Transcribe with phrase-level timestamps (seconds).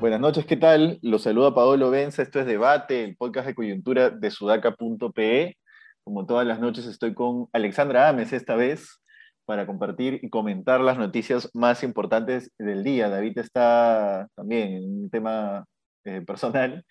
[0.00, 0.98] Buenas noches, ¿qué tal?
[1.02, 5.56] Los saluda Paolo Benza, esto es Debate, el podcast de coyuntura de sudaca.pe.
[6.04, 9.02] Como todas las noches estoy con Alexandra Ames esta vez
[9.44, 13.08] para compartir y comentar las noticias más importantes del día.
[13.08, 15.64] David está también en un tema
[16.04, 16.84] eh, personal,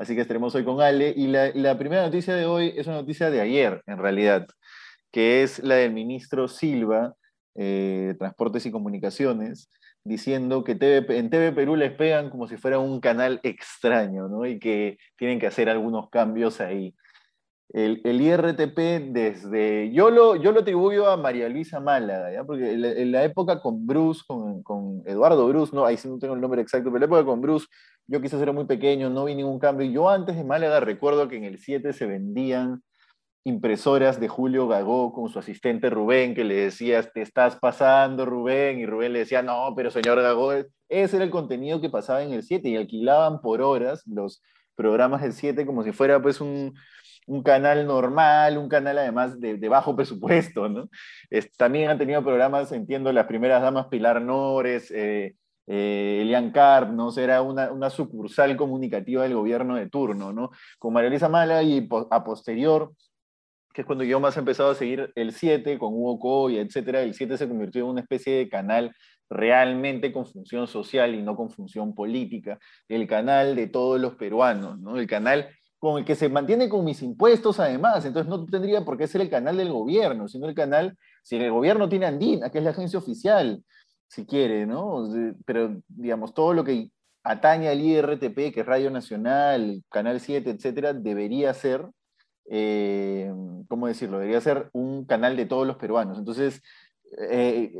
[0.00, 1.12] así que estaremos hoy con Ale.
[1.14, 4.46] Y la, primera noticia de hoy es una noticia de ayer, en realidad,
[5.12, 7.14] que es la del ministro Silva,
[7.54, 9.68] eh, Transportes y Comunicaciones,
[10.02, 14.46] diciendo que en TV Perú les pegan como si fuera un canal extraño, ¿no?
[14.46, 16.94] Y que tienen que hacer algunos cambios ahí.
[17.72, 19.92] El, IRTP desde...
[19.92, 22.42] Yo lo, yo lo atribuyo a María Luisa Málaga, ¿ya?
[22.42, 26.34] Porque en la, época con Bruce, con, con, Eduardo Bruce, no, ahí sí no tengo
[26.34, 27.66] el nombre exacto, pero en la época con Bruce,
[28.08, 29.88] yo quizás era muy pequeño, no vi ningún cambio.
[29.88, 32.82] Yo antes de Málaga recuerdo que en el 7 se vendían
[33.44, 38.80] impresoras de Julio Gagó con su asistente Rubén, que le decía, te estás pasando Rubén,
[38.80, 42.32] y Rubén le decía, no, pero señor Gagó, ese era el contenido que pasaba en
[42.32, 44.42] el 7 y alquilaban por horas los
[44.74, 46.74] programas del 7 como si fuera pues un,
[47.30, 50.88] un canal normal, un canal además de, bajo presupuesto, ¿no?
[51.56, 55.36] también han tenido programas, entiendo, las primeras damas Pilar Nores, eh,
[55.68, 57.16] eh, Elian Carp, ¿no?
[57.16, 60.50] Era una, una, sucursal comunicativa del gobierno de turno, ¿no?
[60.80, 62.90] Con María Luisa Mala y a posterior
[63.72, 67.02] que es cuando yo más he empezado a seguir el 7 con Hugo Coy, etcétera,
[67.02, 68.92] el 7 se convirtió en una especie de canal
[69.28, 72.58] realmente con función social y no con función política,
[72.88, 74.96] el canal de todos los peruanos, ¿no?
[74.96, 75.48] El canal
[75.80, 79.22] con el que se mantiene con mis impuestos además, entonces no tendría por qué ser
[79.22, 82.70] el canal del gobierno, sino el canal, si el gobierno tiene Andina, que es la
[82.70, 83.64] agencia oficial,
[84.06, 85.08] si quiere, ¿no?
[85.44, 86.90] Pero, digamos, todo lo que
[87.24, 91.86] atañe al IRTP, que es Radio Nacional, Canal 7, etcétera, debería ser
[92.52, 93.32] eh,
[93.68, 94.18] ¿cómo decirlo?
[94.18, 96.18] Debería ser un canal de todos los peruanos.
[96.18, 96.62] Entonces,
[97.30, 97.70] eh,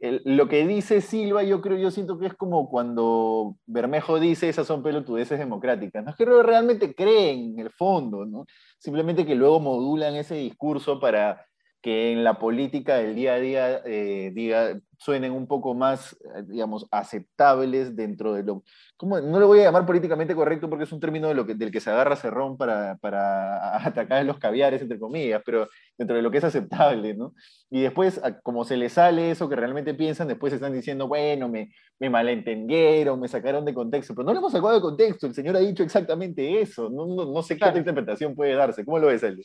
[0.00, 4.66] lo que dice Silva, yo creo, yo siento que es como cuando Bermejo dice esas
[4.66, 6.04] son pelotudeces democráticas.
[6.04, 8.24] No es que realmente creen en el fondo.
[8.78, 11.44] Simplemente que luego modulan ese discurso para
[11.80, 16.42] que en la política del día a día eh, diga, suenen un poco más, eh,
[16.46, 18.64] digamos, aceptables dentro de lo...
[18.96, 19.20] ¿cómo?
[19.20, 21.70] No lo voy a llamar políticamente correcto porque es un término de lo que, del
[21.70, 26.22] que se agarra Cerrón para, para atacar a los caviares, entre comillas, pero dentro de
[26.22, 27.32] lo que es aceptable, ¿no?
[27.70, 31.70] Y después, como se les sale eso que realmente piensan, después están diciendo, bueno, me,
[32.00, 35.56] me malentendieron, me sacaron de contexto, pero no lo hemos sacado de contexto, el señor
[35.56, 39.22] ha dicho exactamente eso, no, no, sé qué otra interpretación puede darse, ¿cómo lo ves,
[39.22, 39.44] él?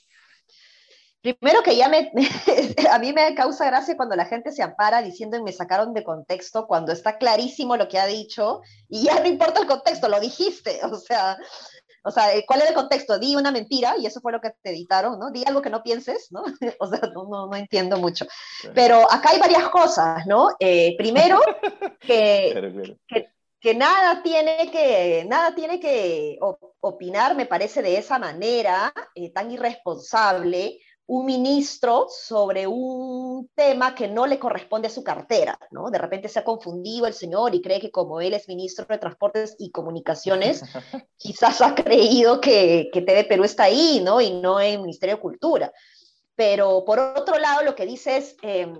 [1.23, 2.11] Primero que ya me,
[2.91, 6.67] a mí me causa gracia cuando la gente se ampara diciendo me sacaron de contexto
[6.67, 10.81] cuando está clarísimo lo que ha dicho y ya no importa el contexto, lo dijiste,
[10.83, 11.37] o sea,
[12.03, 13.17] o sea, ¿cuál era el contexto?
[13.17, 15.31] Di una mentira y eso fue lo que te editaron, ¿no?
[15.31, 16.43] Di algo que no pienses, ¿no?
[16.79, 18.25] O sea, no, no, entiendo mucho.
[18.75, 20.49] Pero acá hay varias cosas, ¿no?
[20.59, 21.39] Eh, primero,
[22.01, 23.29] que, que,
[23.61, 26.37] que, nada tiene que, nada tiene que
[26.81, 34.07] opinar, me parece, de esa manera eh, tan irresponsable un ministro sobre un tema que
[34.07, 35.89] no le corresponde a su cartera, ¿no?
[35.91, 38.97] De repente se ha confundido el señor y cree que como él es ministro de
[38.97, 40.63] Transportes y Comunicaciones,
[41.17, 44.21] quizás ha creído que, que TV Perú está ahí, ¿no?
[44.21, 45.73] Y no en el Ministerio de Cultura.
[46.35, 48.71] Pero por otro lado, lo que dice es, eh,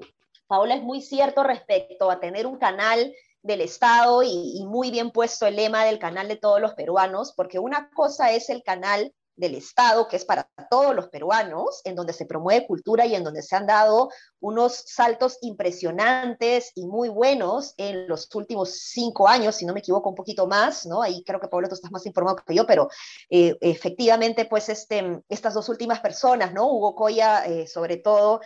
[0.48, 5.12] Paola, es muy cierto respecto a tener un canal del Estado y, y muy bien
[5.12, 9.14] puesto el lema del canal de todos los peruanos, porque una cosa es el canal
[9.36, 13.24] del Estado, que es para todos los peruanos, en donde se promueve cultura y en
[13.24, 19.56] donde se han dado unos saltos impresionantes y muy buenos en los últimos cinco años,
[19.56, 21.02] si no me equivoco, un poquito más, ¿no?
[21.02, 22.90] Ahí creo que Pablo, tú estás más informado que yo, pero
[23.30, 26.68] eh, efectivamente, pues este, estas dos últimas personas, ¿no?
[26.68, 28.42] Hugo Coya, eh, sobre todo,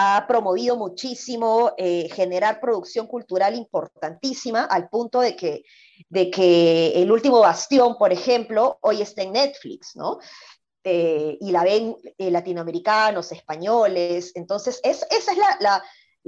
[0.00, 5.64] ha promovido muchísimo eh, generar producción cultural importantísima al punto de que,
[6.08, 10.20] de que el último bastión, por ejemplo, hoy está en Netflix, ¿no?
[10.84, 14.30] Eh, y la ven eh, latinoamericanos, españoles.
[14.36, 15.26] Entonces, esa es
[15.58, 15.82] la,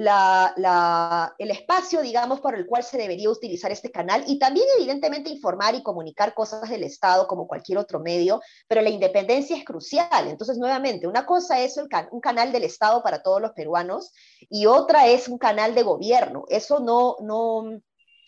[0.06, 5.74] el espacio, digamos, por el cual se debería utilizar este canal y también, evidentemente, informar
[5.74, 10.28] y comunicar cosas del Estado como cualquier otro medio, pero la independencia es crucial.
[10.28, 11.78] Entonces, nuevamente, una cosa es
[12.10, 14.12] un canal del Estado para todos los peruanos
[14.48, 16.44] y otra es un canal de gobierno.
[16.48, 17.64] Eso no, no,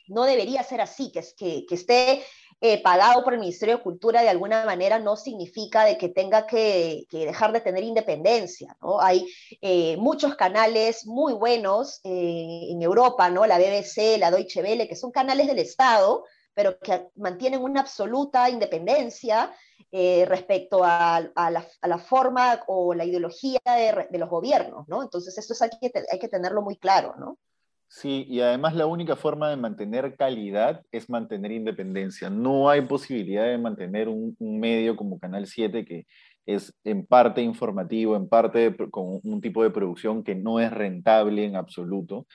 [0.09, 2.23] no debería ser así, que, que, que esté
[2.65, 6.47] eh, pagado por el Ministerio de Cultura de alguna manera no significa de que tenga
[6.47, 9.01] que, dejar de tener independencia, ¿no?
[9.01, 9.27] Hay
[9.61, 13.47] eh, muchos canales muy buenos eh, en Europa, ¿no?
[13.47, 16.25] La BBC, la Deutsche Welle, que son canales del Estado,
[16.55, 19.53] pero que mantienen una absoluta independencia
[19.91, 25.03] respecto a, la, forma o la ideología de, los gobiernos, ¿no?
[25.03, 27.39] Entonces, esto es, hay, que, hay que tenerlo muy claro, ¿no?
[27.95, 32.31] Sí, y además la única forma de mantener calidad es mantener independencia.
[32.31, 36.07] No hay posibilidad de mantener un, medio como Canal 7 que
[36.47, 41.45] es en parte informativo, en parte con un tipo de producción que no es rentable
[41.45, 42.27] en absoluto.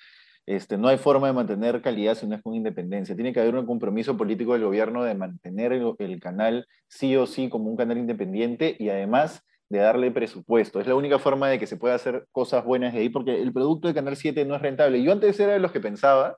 [0.45, 3.15] Este, no hay forma de mantener calidad si no es con independencia.
[3.15, 7.49] Tiene que haber un compromiso político del gobierno de mantener el canal sí o sí
[7.49, 10.79] como un canal independiente y además de darle presupuesto.
[10.79, 13.51] Es la única forma de que se pueda hacer cosas buenas de ahí, porque el
[13.53, 15.01] producto de Canal 7 no es rentable.
[15.03, 16.37] Yo antes era de los que pensaba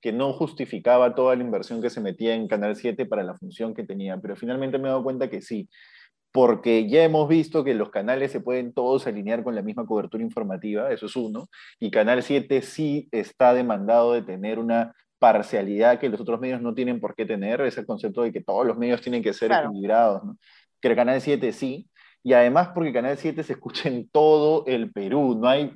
[0.00, 3.74] que no justificaba toda la inversión que se metía en Canal 7 para la función
[3.74, 5.68] que tenía, pero finalmente me he dado cuenta que sí,
[6.32, 10.22] porque ya hemos visto que los canales se pueden todos alinear con la misma cobertura
[10.22, 11.48] informativa, eso es uno,
[11.78, 16.72] y Canal 7 sí está demandado de tener una parcialidad que los otros medios no
[16.72, 19.52] tienen por qué tener, es el concepto de que todos los medios tienen que ser
[19.52, 20.38] equilibrados, ¿no?
[20.80, 21.89] que el Canal 7 sí,
[22.22, 25.72] y además porque Canal 7 se escucha en todo el Perú, no hay...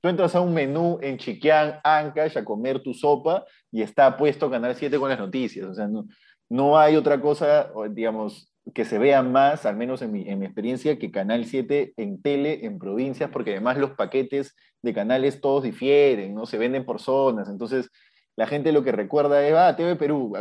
[0.00, 4.48] Tú entras a un menú en Chiquián, Ancash, a comer tu sopa y está puesto
[4.48, 5.66] Canal 7 con las noticias.
[5.66, 6.06] O sea, no,
[6.48, 10.46] no hay otra cosa, digamos, que se vea más, al menos en mi, en mi,
[10.46, 15.64] experiencia, que Canal 7 en tele, en provincias, porque además los paquetes de canales todos
[15.64, 16.46] difieren, ¿no?
[16.46, 17.90] Se venden por zonas, entonces
[18.36, 20.32] la gente lo que recuerda es, ah, TV Perú,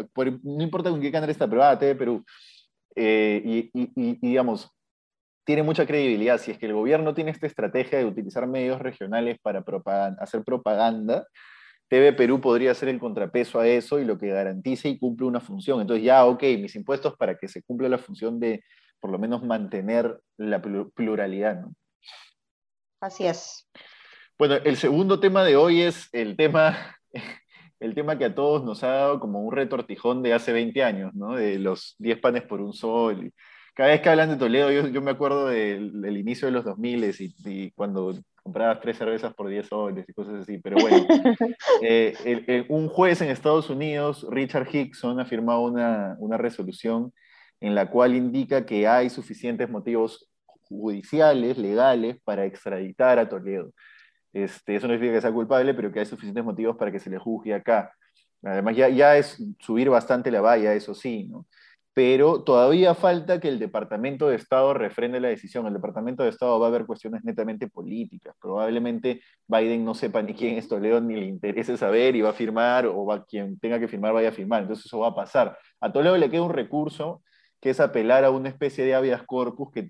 [0.43, 2.23] no importa con qué canal está, pero ah, TV Perú.
[2.95, 4.71] Eh, y, y, y, digamos,
[5.47, 6.39] tiene mucha credibilidad.
[6.39, 9.63] Si es que el gobierno tiene esta estrategia de utilizar medios regionales para
[10.19, 11.25] hacer propaganda,
[11.87, 15.39] TV Perú podría ser el contrapeso a eso y lo que garantice y cumple una
[15.39, 15.79] función.
[15.79, 18.61] Entonces ya, ok, mis impuestos para que se cumpla la función de
[18.99, 21.61] por lo menos mantener la pluralidad.
[21.61, 21.73] ¿no?
[22.99, 23.69] Así es.
[24.37, 26.97] Bueno, el segundo tema de hoy es el tema,
[27.79, 31.13] el tema que a todos nos ha dado como un retortijón de hace 20 años,
[31.13, 31.37] ¿no?
[31.37, 33.31] De los 10 panes por un sol
[33.77, 37.35] cada vez que hablan de Toledo, yo, me acuerdo del, inicio de los 2000 y,
[37.45, 40.97] y cuando comprabas tres cervezas por 10 soles y cosas así, pero bueno,
[41.83, 47.13] eh, un juez en Estados Unidos, Richard Hickson, ha firmado una, una, resolución
[47.61, 50.27] en la cual indica que hay suficientes motivos
[50.63, 53.73] judiciales, legales, para extraditar a Toledo.
[54.33, 57.11] Este, eso no significa que sea culpable, pero que hay suficientes motivos para que se
[57.11, 57.93] le juzgue acá.
[58.41, 61.45] Además, ya, ya es subir bastante la valla, eso sí, ¿no?
[61.97, 65.65] Pero todavía falta que el Departamento de Estado refrende la decisión.
[65.65, 68.35] El Departamento de Estado va a haber cuestiones netamente políticas.
[68.39, 72.33] Probablemente Biden no sepa ni quién es Toledo, ni le interese saber y va a
[72.33, 74.61] firmar, o va, quien tenga que firmar vaya a firmar.
[74.61, 75.57] Entonces eso va a pasar.
[75.81, 77.23] A Toledo le queda un recurso
[77.59, 79.89] que es apelar a una especie de habeas corpus que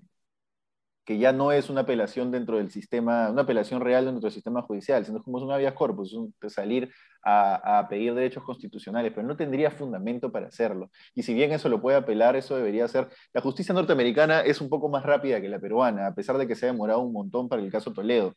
[1.08, 4.60] que ya no es una apelación dentro del sistema, una apelación real dentro del sistema
[4.60, 6.92] judicial, sino como es una vía corpus, un, salir
[7.24, 10.90] a, pedir derechos constitucionales, pero no tendría fundamento para hacerlo.
[11.14, 13.08] Y si bien eso lo puede apelar, eso debería ser...
[13.32, 16.54] La justicia norteamericana es un poco más rápida que la peruana, a pesar de que
[16.54, 18.34] se ha demorado un montón para el caso Toledo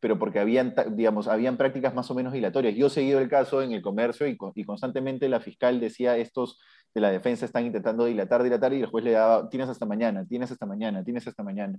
[0.00, 2.76] pero porque habían, digamos, habían prácticas más o menos dilatorias.
[2.76, 6.60] Yo he seguido el caso en el comercio y constantemente la fiscal decía estos
[6.94, 10.24] de la defensa están intentando dilatar, dilatar, y el juez le daba, tienes hasta mañana,
[10.26, 11.78] tienes hasta mañana, tienes hasta mañana.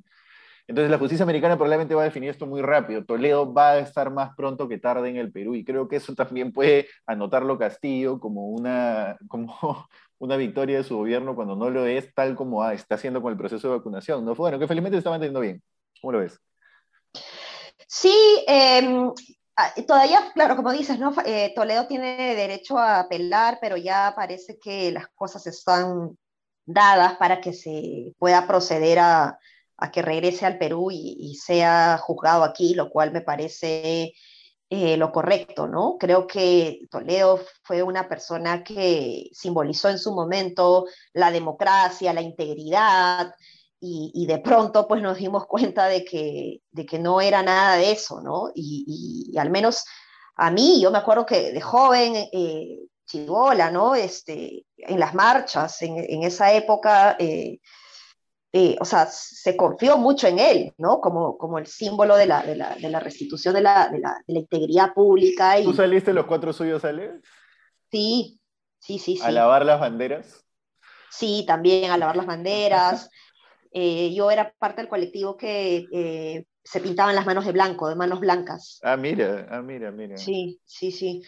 [0.68, 3.04] Entonces la justicia americana probablemente va a definir esto muy rápido.
[3.04, 6.14] Toledo va a estar más pronto que tarde en el Perú y creo que eso
[6.14, 9.56] también puede anotarlo Castillo como una, como
[10.20, 13.38] una victoria de su gobierno cuando no lo es tal como está haciendo con el
[13.38, 14.24] proceso de vacunación.
[14.24, 14.36] ¿no?
[14.36, 15.60] Bueno, que felizmente se está manteniendo bien.
[16.02, 16.40] ¿Cómo lo ves?
[17.88, 19.39] Sí, em, Ah,
[19.88, 21.14] todavía, claro, como dices, ¿no?
[21.26, 26.18] Eh, Toledo tiene derecho a apelar, pero ya parece que las cosas están
[26.66, 29.40] dadas para que se pueda proceder a,
[29.94, 34.14] que regrese al Perú y, sea juzgado aquí, lo cual me parece
[34.70, 35.98] eh, lo correcto, ¿no?
[35.98, 43.34] Creo que Toledo fue una persona que simbolizó en su momento la democracia, la integridad,
[43.82, 47.92] y, de pronto pues nos dimos cuenta de que, de que no era nada de
[47.92, 48.52] eso, ¿no?
[48.54, 49.86] Y, al menos
[50.36, 53.96] a mí, yo me acuerdo que de joven, eh, chivola, ¿no?
[53.96, 57.60] Este, en las marchas, en, en esa época, eh,
[58.52, 61.00] eh, o sea, se confió mucho en él, ¿no?
[61.02, 64.22] Como, como el símbolo de la, de la, de la restitución de la, de la,
[64.28, 65.56] integridad pública.
[65.64, 67.22] ¿Tú saliste los cuatro suyos, Ale?
[67.92, 68.40] Sí,
[68.80, 69.24] sí, sí, sí.
[69.24, 70.46] ¿A lavar las banderas?
[71.12, 73.10] Sí, también a lavar las banderas.
[73.72, 77.96] Eh, yo era parte del colectivo que eh, se pintaban las manos de blanco, de
[77.96, 78.80] manos blancas.
[78.84, 80.18] Ah, mira, ah, mira, mira.
[80.18, 81.22] Sí, sí, sí.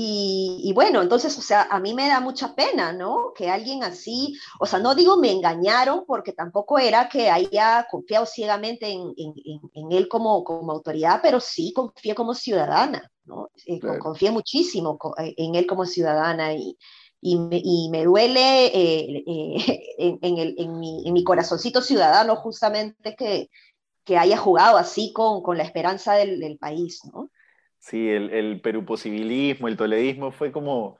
[0.00, 3.32] Y, bueno, entonces, o sea, a mí me da mucha pena, ¿no?
[3.34, 8.24] Que alguien así, o sea, no digo me engañaron porque tampoco era que haya confiado
[8.24, 13.48] ciegamente en, en, él como, como autoridad, pero sí confié como ciudadana, ¿no?
[13.66, 16.78] Eh, confié muchísimo en él como ciudadana y,
[17.20, 23.48] y me, duele eh, eh, en, mi, corazoncito ciudadano justamente que,
[24.16, 27.30] haya jugado así con, la esperanza del, país, ¿no?
[27.78, 30.96] Sí, el, el peruposibilismo, el toledismo fue como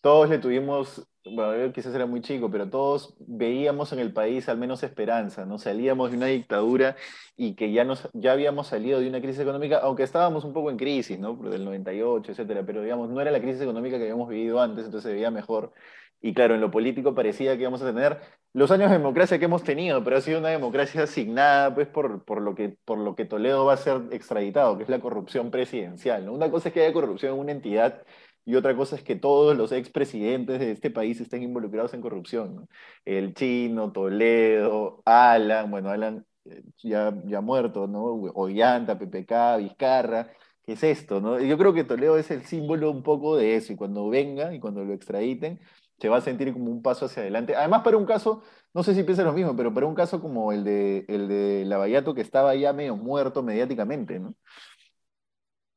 [0.00, 4.48] todos le tuvimos, bueno, yo quizás era muy chico, pero todos veíamos en el país
[4.48, 5.58] al menos esperanza, ¿no?
[5.58, 6.96] Salíamos de una dictadura
[7.36, 10.70] y que ya, nos, ya habíamos salido de una crisis económica, aunque estábamos un poco
[10.70, 11.34] en crisis, ¿no?
[11.36, 15.08] Del 98, etcétera, pero digamos, no era la crisis económica que habíamos vivido antes, entonces
[15.08, 15.72] se veía mejor.
[16.20, 18.18] Y claro, en lo político parecía que íbamos a tener
[18.52, 22.24] los años de democracia que hemos tenido, pero ha sido una democracia asignada pues, por,
[22.24, 25.50] por, lo que, por lo que Toledo va a ser extraditado, que es la corrupción
[25.50, 26.24] presidencial.
[26.24, 26.32] ¿no?
[26.32, 28.02] Una cosa es que haya corrupción en una entidad
[28.46, 32.68] y otra cosa es que todos los expresidentes de este país estén involucrados en corrupción.
[33.04, 38.04] El Chino, Toledo, Alan, bueno, Alan eh, ya, ya muerto, ¿no?
[38.34, 40.32] Ollanta, PPK, Vizcarra.
[40.64, 41.20] ¿Qué es esto?
[41.20, 41.40] ¿no?
[41.40, 44.60] Yo creo que Toledo es el símbolo un poco de eso y cuando venga y
[44.60, 45.60] cuando lo extraditen,
[45.98, 47.54] se va a sentir como un paso hacia adelante.
[47.56, 48.42] Además, para un caso,
[48.74, 51.64] no sé si piensa lo mismo, pero para un caso como el de, el de
[51.64, 54.34] Lavallato, que estaba ya medio muerto mediáticamente, ¿no?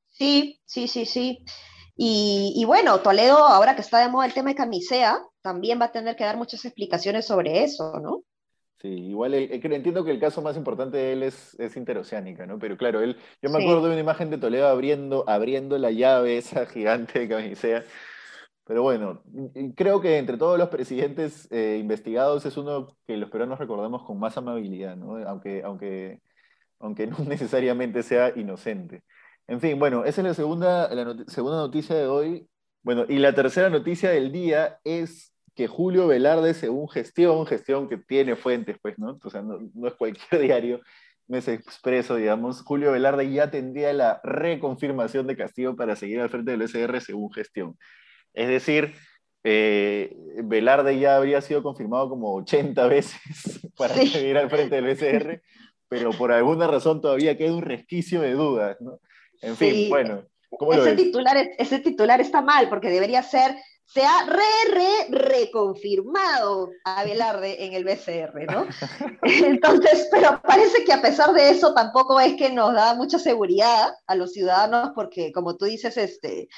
[0.10, 1.46] Sí, sí, sí, sí.
[2.01, 5.91] Y, bueno, Toledo, ahora que está de moda el tema de camisea, también va a
[5.91, 8.24] tener que dar muchas explicaciones sobre eso, ¿no?
[8.77, 12.58] Sí, igual entiendo que el caso más importante de él es, es interoceánica, ¿no?
[12.58, 16.38] Pero claro, él, yo me acuerdo de una imagen de Toledo abriendo, abriendo la llave
[16.38, 17.84] esa gigante de camisea.
[18.63, 19.22] Pero bueno,
[19.75, 24.18] creo que entre todos los presidentes eh, investigados es uno que los peruanos recordamos con
[24.20, 25.18] más amabilidad, ¿no?
[25.27, 26.22] Aunque, aunque,
[26.79, 29.03] aunque no necesariamente sea inocente.
[29.50, 32.48] En fin, bueno, esa es la segunda, la segunda noticia de hoy.
[32.84, 37.98] Bueno, y la tercera noticia del día es que Julio Velarde, según gestión, gestión que
[37.98, 39.18] tiene fuentes, pues, ¿no?
[39.24, 40.82] O sea, no, es cualquier diario,
[41.27, 46.29] no es expreso, digamos, Julio Velarde ya tendría la reconfirmación de Castillo para seguir al
[46.29, 47.75] frente del SR según gestión.
[48.34, 48.94] Es decir,
[49.44, 53.20] eh, Velarde ya habría sido confirmado como 80 veces
[53.75, 55.41] para seguir al frente del SR,
[55.88, 59.00] pero por alguna razón todavía queda un resquicio de dudas, ¿no?
[59.41, 60.24] En fin, bueno.
[60.74, 63.55] ese, Titular, ese titular está mal porque debería ser
[63.91, 68.67] se ha re, re, reconfirmado a Velarde en el BCR, ¿no?
[69.24, 73.91] Entonces, pero parece que a pesar de eso tampoco es que nos da mucha seguridad
[74.05, 76.50] a los ciudadanos porque, como tú dices, este,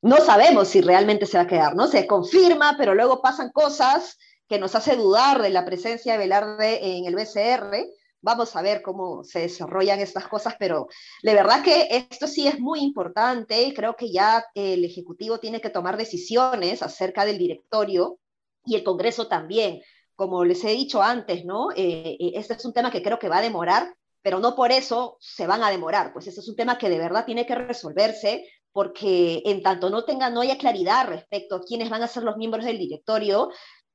[0.00, 1.86] no sabemos si realmente se va a quedar, ¿no?
[1.86, 6.96] Se confirma, pero luego pasan cosas que nos hace dudar de la presencia de Velarde
[6.96, 7.76] en el BCR
[8.22, 10.86] vamos a ver cómo se desarrollan estas cosas, pero
[11.22, 13.72] de verdad que esto sí es muy importante.
[13.74, 18.18] Creo que ya el Ejecutivo tiene que tomar decisiones acerca del directorio
[18.64, 19.82] y el Congreso también.
[20.14, 21.70] Como les he dicho antes, ¿no?
[21.72, 24.70] Eh, eh, este es un tema que creo que va a demorar, pero no por
[24.70, 26.12] eso se van a demorar.
[26.12, 30.04] Pues este es un tema que de verdad tiene que resolverse porque en tanto no
[30.04, 33.50] tenga, no haya claridad respecto a quiénes van a ser los miembros del directorio,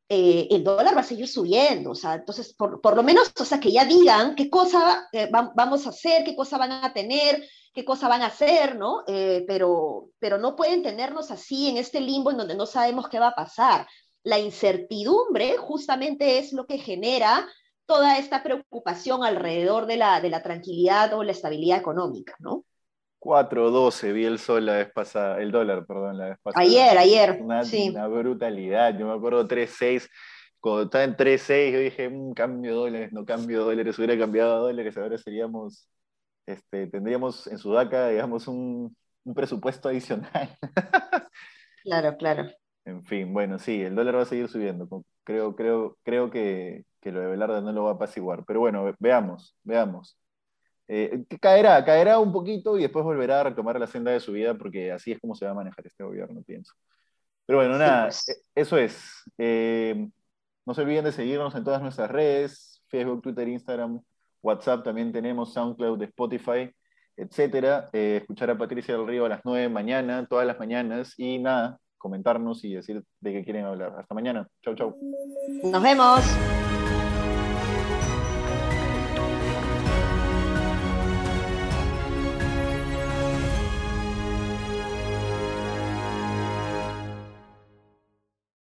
[0.10, 3.44] eh, el dólar va a seguir subiendo, o sea, entonces, por, por lo menos, o
[3.46, 7.44] sea, que ya digan qué cosa eh, vamos a hacer, qué cosa van a tener,
[7.74, 9.04] qué cosa van a hacer, ¿no?
[9.08, 13.20] Eh, pero, pero no pueden tenernos así en este limbo en donde no sabemos qué
[13.20, 13.86] va a pasar.
[14.24, 17.48] La incertidumbre justamente es lo que genera
[17.86, 22.64] toda esta preocupación alrededor de la, de la tranquilidad o la estabilidad económica, ¿no?
[23.20, 26.64] 4.12 vi el sol la vez pasada, el dólar, perdón, la vez pasada.
[26.64, 27.40] Ayer, ayer.
[27.42, 27.90] Una, sí.
[27.90, 28.98] una brutalidad.
[28.98, 30.10] Yo me acuerdo 3.6.
[30.60, 34.56] Cuando estaba en 3.6, yo dije, un mm, cambio dólares, no cambio dólares, hubiera cambiado
[34.56, 35.88] a dólares, ahora seríamos,
[36.46, 40.58] este, tendríamos en Sudaca, digamos, un, un presupuesto adicional.
[41.84, 42.50] claro, claro.
[42.86, 44.88] En fin, bueno, sí, el dólar va a seguir subiendo.
[45.24, 48.46] Creo, creo, creo que, que lo de Velarde no lo va a apaciguar.
[48.46, 50.18] Pero bueno, veamos, veamos.
[50.89, 54.53] Eh, caerá, caerá un poquito y después volverá a retomar la senda de su vida
[54.56, 56.74] porque así es como se va a manejar este gobierno, pienso.
[57.46, 58.29] Pero bueno, nada, pues.
[58.29, 59.24] e, eso es.
[59.38, 60.08] Eh,
[60.65, 64.01] no se olviden de seguirnos en todas nuestras redes, Facebook, Twitter, Instagram,
[64.41, 66.72] WhatsApp, también tenemos SoundCloud, Spotify,
[67.15, 67.89] etcétera.
[67.94, 71.39] Eh, escuchar a Patricia del Río a las 9 de mañana, todas las mañanas, y
[71.39, 73.94] nada, comentarnos y decir de qué quieren hablar.
[73.98, 74.48] Hasta mañana.
[74.62, 74.96] Chau, chau.
[75.63, 76.22] Nos vemos.